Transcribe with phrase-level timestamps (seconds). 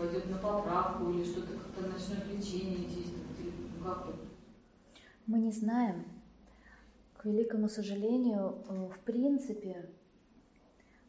[0.00, 3.38] пойдет на поправку или что-то как-то начнет лечение действовать?
[3.38, 4.06] Или как
[5.26, 6.04] Мы не знаем.
[7.18, 9.90] К великому сожалению, э, в принципе,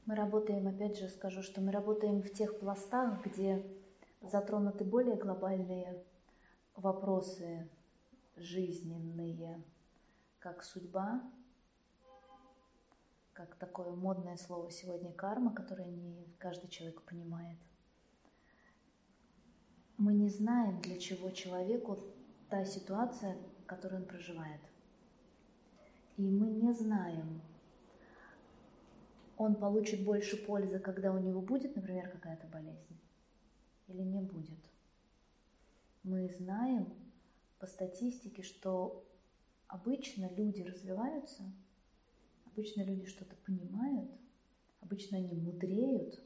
[0.05, 3.65] мы работаем, опять же скажу, что мы работаем в тех пластах, где
[4.21, 6.03] затронуты более глобальные
[6.75, 7.69] вопросы
[8.35, 9.63] жизненные,
[10.39, 11.21] как судьба,
[13.31, 17.57] как такое модное слово сегодня карма, которое не каждый человек понимает.
[20.21, 21.97] Не знаем, для чего человеку
[22.47, 23.35] та ситуация,
[23.65, 24.61] которую он проживает.
[26.15, 27.41] И мы не знаем,
[29.35, 32.99] он получит больше пользы, когда у него будет, например, какая-то болезнь,
[33.87, 34.59] или не будет.
[36.03, 36.93] Мы знаем
[37.57, 39.03] по статистике, что
[39.65, 41.41] обычно люди развиваются,
[42.45, 44.11] обычно люди что-то понимают,
[44.81, 46.21] обычно они мудреют,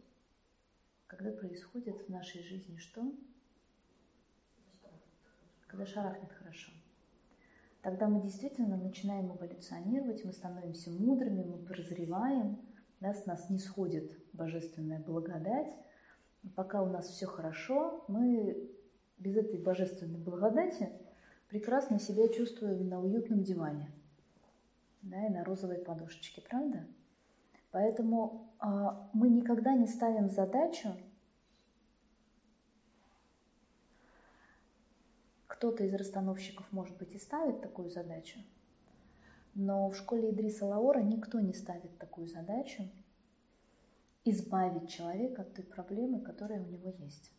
[1.08, 3.10] когда происходит в нашей жизни что?
[5.76, 6.72] Когда шарахнет хорошо.
[7.82, 12.62] Тогда мы действительно начинаем эволюционировать, мы становимся мудрыми, мы прозреваем,
[13.02, 15.68] да, с нас не сходит божественная благодать.
[16.56, 18.70] Пока у нас все хорошо, мы
[19.18, 20.88] без этой божественной благодати
[21.50, 23.92] прекрасно себя чувствуем на уютном диване
[25.02, 26.88] да, и на розовой подушечке, правда?
[27.72, 28.66] Поэтому э,
[29.12, 30.96] мы никогда не ставим задачу,
[35.56, 38.40] кто-то из расстановщиков, может быть, и ставит такую задачу,
[39.54, 42.84] но в школе Идриса Лаора никто не ставит такую задачу
[44.26, 47.32] избавить человека от той проблемы, которая у него есть.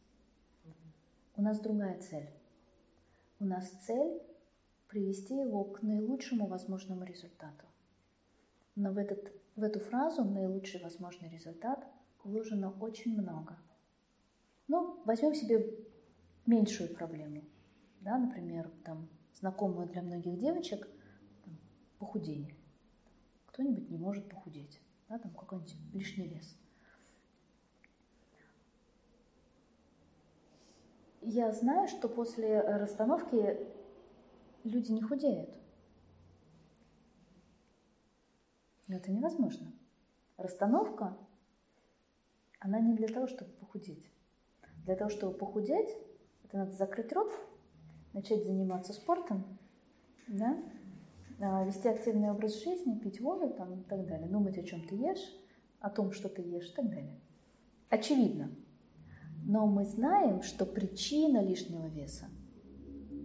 [1.36, 2.28] У нас другая цель.
[3.38, 4.22] У нас цель
[4.88, 7.66] привести его к наилучшему возможному результату.
[8.76, 11.84] Но в, этот, в эту фразу «наилучший возможный результат»
[12.24, 13.58] вложено очень много.
[14.68, 15.76] Ну, возьмем себе
[16.46, 17.42] меньшую проблему.
[18.06, 20.88] Да, например, там, знакомую для многих девочек
[21.44, 21.58] там,
[21.98, 22.54] похудение.
[23.46, 24.80] Кто-нибудь не может похудеть.
[25.08, 26.56] Да, там какой-нибудь лишний вес.
[31.20, 33.58] Я знаю, что после расстановки
[34.62, 35.50] люди не худеют.
[38.86, 39.72] Но это невозможно.
[40.36, 41.18] Расстановка,
[42.60, 44.08] она не для того, чтобы похудеть.
[44.84, 45.88] Для того, чтобы похудеть,
[46.44, 47.32] это надо закрыть рот,
[48.16, 49.44] начать заниматься спортом,
[50.26, 50.56] да?
[51.38, 54.96] А, вести активный образ жизни, пить воду там, и так далее, думать, о чем ты
[54.96, 55.32] ешь,
[55.80, 57.20] о том, что ты ешь и так далее.
[57.90, 58.50] Очевидно.
[59.44, 62.26] Но мы знаем, что причина лишнего веса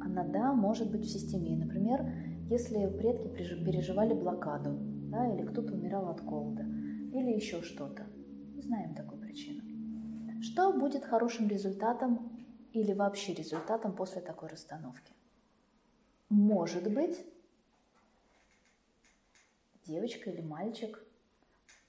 [0.03, 1.55] она, да, может быть в системе.
[1.55, 2.05] Например,
[2.49, 4.77] если предки переживали блокаду,
[5.11, 6.63] да, или кто-то умирал от голода,
[7.13, 8.07] или еще что-то.
[8.55, 9.61] Мы знаем такую причину.
[10.41, 12.30] Что будет хорошим результатом
[12.73, 15.13] или вообще результатом после такой расстановки?
[16.29, 17.25] Может быть,
[19.85, 21.03] девочка или мальчик,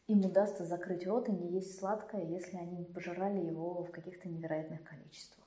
[0.09, 4.83] им удастся закрыть рот и не есть сладкое, если они пожирали его в каких-то невероятных
[4.83, 5.47] количествах.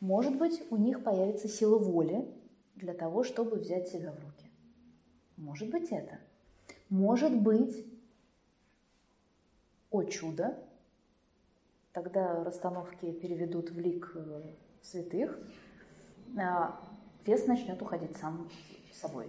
[0.00, 2.32] Может быть, у них появится сила воли
[2.76, 4.50] для того, чтобы взять себя в руки.
[5.36, 6.18] Может быть это.
[6.88, 7.84] Может быть,
[9.90, 10.58] о чудо,
[12.02, 14.42] тогда расстановки переведут в лик э,
[14.82, 15.36] святых,
[16.38, 16.78] а
[17.26, 18.48] вес начнет уходить сам
[18.92, 19.26] собой.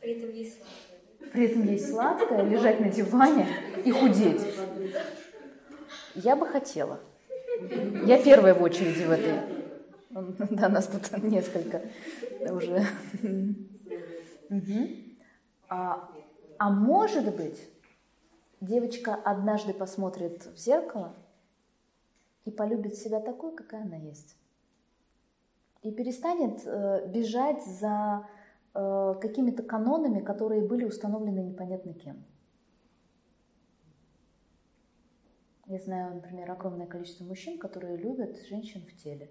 [0.00, 1.30] При этом есть сладкое.
[1.32, 3.48] При этом есть сладкое, лежать на диване
[3.84, 4.42] и худеть.
[6.14, 7.00] Я бы хотела–
[8.06, 9.40] я первая в очереди в этой.
[10.50, 11.82] Да, нас тут несколько
[12.40, 12.84] уже.
[15.68, 16.08] А,
[16.58, 17.58] а может быть,
[18.62, 21.14] девочка однажды посмотрит в зеркало
[22.44, 24.36] и полюбит себя такой, какая она есть.
[25.82, 28.28] И перестанет э, бежать за
[28.74, 32.24] э, какими-то канонами, которые были установлены непонятно кем.
[35.66, 39.30] Я знаю, например, огромное количество мужчин, которые любят женщин в теле.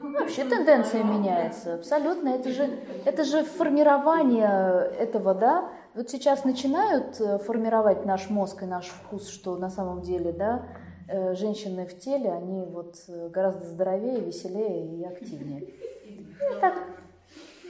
[0.00, 2.30] Вообще тенденция меняется, абсолютно.
[2.30, 2.68] Это же,
[3.04, 5.70] это же формирование этого, да.
[5.94, 10.66] Вот сейчас начинают э, формировать наш мозг и наш вкус, что на самом деле, да,
[11.08, 15.60] э, женщины в теле, они вот э, гораздо здоровее, веселее и активнее.
[15.60, 16.74] И так,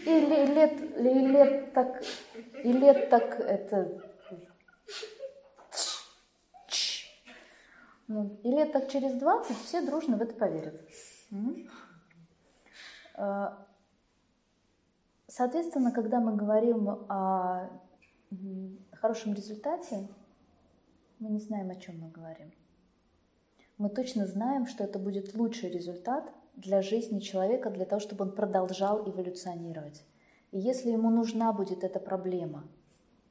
[0.07, 2.03] и лет, и лет так
[2.63, 4.01] и лет так это...
[8.43, 10.75] И лет так через 20 все дружно в это поверят.
[13.15, 13.67] А,
[15.29, 17.71] соответственно, когда мы говорим о
[18.93, 20.09] хорошем результате,
[21.21, 22.53] мы не знаем, о чем мы говорим.
[23.79, 28.33] Мы точно знаем, что это будет лучший результат для жизни человека, для того, чтобы он
[28.35, 30.05] продолжал эволюционировать.
[30.51, 32.69] И если ему нужна будет эта проблема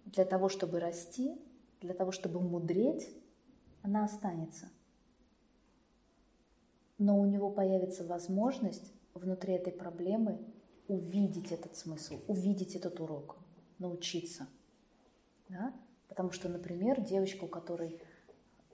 [0.05, 1.39] для того, чтобы расти,
[1.81, 3.09] для того, чтобы мудреть,
[3.81, 4.69] она останется.
[6.97, 10.39] Но у него появится возможность внутри этой проблемы
[10.87, 13.37] увидеть этот смысл, увидеть этот урок,
[13.77, 14.47] научиться.
[15.47, 15.73] Да?
[16.07, 18.01] Потому что, например, девочка, у которой,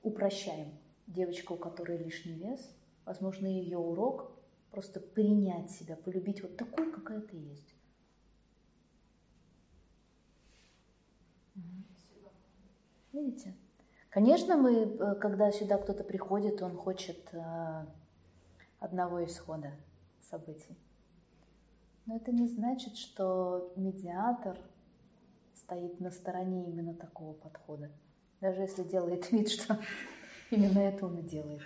[0.01, 0.71] упрощаем,
[1.07, 2.73] девочка, у которой лишний вес,
[3.05, 4.31] возможно, ее урок
[4.71, 7.75] просто принять себя, полюбить вот такой, какая ты есть.
[13.13, 13.55] Видите?
[14.15, 17.85] Конечно, мы, э, когда сюда кто-то приходит, он хочет э,
[18.79, 19.73] одного исхода
[20.21, 20.77] событий.
[22.05, 24.57] Но это не значит, что медиатор
[25.53, 27.91] стоит на стороне именно такого подхода.
[28.39, 29.77] Даже если делает вид, что
[30.49, 31.63] именно это он и делает.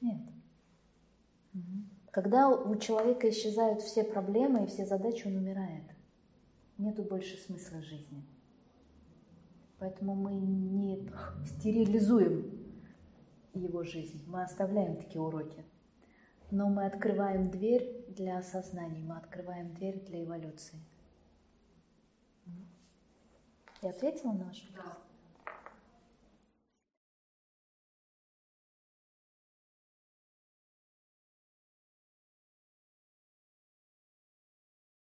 [0.00, 0.20] Нет.
[2.12, 5.90] Когда у человека исчезают все проблемы и все задачи, он умирает.
[6.78, 8.24] Нету больше смысла жизни.
[9.82, 11.10] Поэтому мы не
[11.44, 12.56] стерилизуем
[13.52, 15.64] его жизнь, мы оставляем такие уроки.
[16.52, 20.78] Но мы открываем дверь для осознания, мы открываем дверь для эволюции.
[23.82, 24.84] Я ответила на ваш вопрос?
[24.86, 25.11] Да.